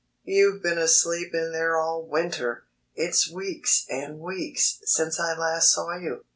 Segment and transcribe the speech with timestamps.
[0.23, 2.63] "You've been asleep in there all winter!
[2.95, 6.25] It's weeks and weeks since I last saw you.